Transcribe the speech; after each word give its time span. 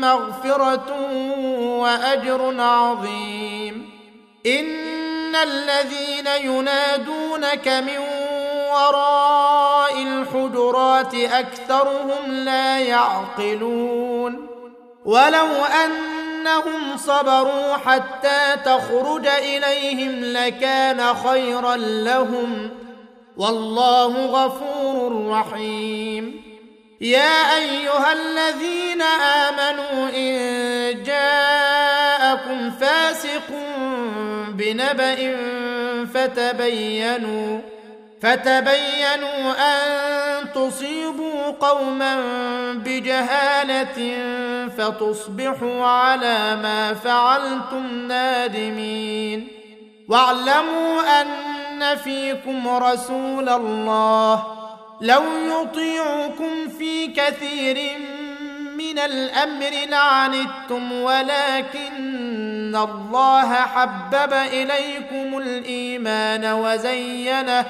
مغفرة 0.00 0.96
وأجر 1.60 2.60
عظيم. 2.60 3.90
إن 4.46 5.36
الذين 5.36 6.26
ينادونك 6.44 7.68
من 7.68 7.98
وراء 8.72 10.02
الحجرات 10.02 11.14
أكثرهم 11.14 12.32
لا 12.32 12.78
يعقلون. 12.78 14.46
ولو 15.04 15.48
أنهم 15.84 16.96
صبروا 16.96 17.76
حتى 17.76 18.56
تخرج 18.64 19.26
إليهم 19.26 20.24
لكان 20.24 21.14
خيرا 21.14 21.76
لهم. 21.76 22.70
والله 23.36 24.26
غفور 24.26 25.28
رحيم. 25.28 26.49
يا 27.00 27.56
أيها 27.56 28.12
الذين 28.12 29.02
آمنوا 29.02 30.08
إن 30.16 31.02
جاءكم 31.02 32.70
فاسق 32.70 33.50
بنبأ 34.48 35.36
فتبينوا 36.14 37.60
فتبينوا 38.22 39.52
أن 39.58 40.52
تصيبوا 40.52 41.50
قوما 41.60 42.22
بجهالة 42.74 44.18
فتصبحوا 44.78 45.84
على 45.84 46.56
ما 46.62 46.94
فعلتم 46.94 48.08
نادمين. 48.08 49.48
واعلموا 50.08 51.20
أن 51.20 51.96
فيكم 51.96 52.68
رسول 52.68 53.48
الله 53.48 54.59
لو 55.00 55.22
يطيعكم 55.46 56.68
في 56.78 57.06
كثير 57.06 57.98
من 58.76 58.98
الأمر 58.98 59.70
لعنتم 59.90 60.92
ولكن 60.92 62.76
الله 62.76 63.54
حبب 63.54 64.32
إليكم 64.32 65.38
الإيمان 65.38 66.44
وزينه 66.52 67.66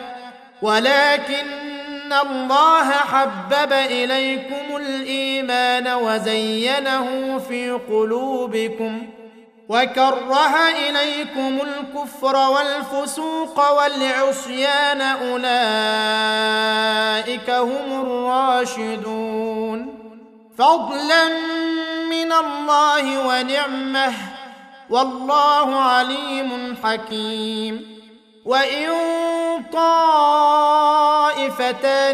ولكن 0.62 2.12
الله 2.12 2.90
حبب 2.90 3.72
إليكم 3.72 4.76
الإيمان 4.76 5.88
وزينه 5.88 7.38
في 7.38 7.70
قلوبكم. 7.70 9.06
وكره 9.70 10.54
إليكم 10.68 11.58
الكفر 11.62 12.36
والفسوق 12.36 13.70
والعصيان 13.70 15.00
أولئك 15.00 15.40
هم 17.50 18.02
الراشدون. 18.02 19.78
فضلا 20.58 21.28
من 22.10 22.32
الله 22.32 23.26
ونعمة 23.26 24.12
والله 24.90 25.76
عليم 25.76 26.76
حكيم. 26.84 28.00
وإن 28.44 28.88
طائفتان 29.72 30.60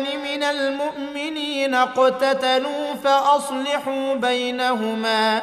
من 0.03 0.43
المؤمنين 0.43 1.75
اقتتلوا 1.75 2.95
فأصلحوا 3.05 4.15
بينهما 4.15 5.43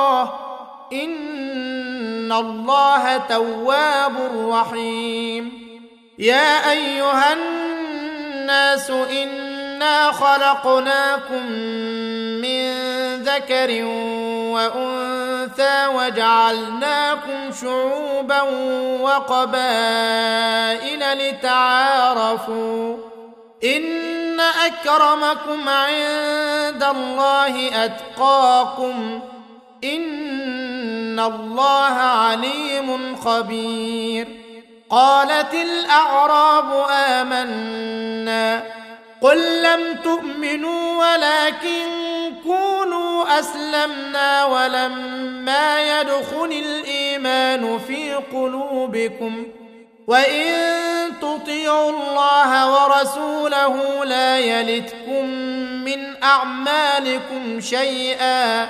ان 0.93 2.31
الله 2.31 3.17
تواب 3.17 4.13
رحيم 4.49 5.51
يا 6.19 6.71
ايها 6.71 7.33
الناس 7.33 8.89
انا 8.89 10.11
خلقناكم 10.11 11.45
من 12.41 12.71
ذكر 13.23 13.85
وانثى 14.53 15.87
وجعلناكم 15.95 17.51
شعوبا 17.61 18.41
وقبائل 19.01 20.49
لتعارفوا 21.17 22.97
ان 23.63 24.39
اكرمكم 24.39 25.69
عند 25.69 26.83
الله 26.83 27.85
اتقاكم 27.85 29.19
ان 29.83 30.30
الله 31.27 31.93
عليم 31.93 33.15
خبير. 33.15 34.27
قالت 34.89 35.53
الأعراب 35.53 36.85
آمنا. 36.91 38.63
قل 39.21 39.63
لم 39.63 39.99
تؤمنوا 40.03 41.13
ولكن 41.13 41.83
كونوا 42.43 43.39
أسلمنا 43.39 44.45
ولما 44.45 45.99
يدخل 46.01 46.51
الإيمان 46.65 47.79
في 47.79 48.13
قلوبكم. 48.13 49.45
وإن 50.07 50.53
تطيعوا 51.21 51.89
الله 51.89 52.71
ورسوله 52.71 54.05
لا 54.05 54.39
يلتكم 54.39 55.25
من 55.85 56.23
أعمالكم 56.23 57.59
شيئا. 57.59 58.69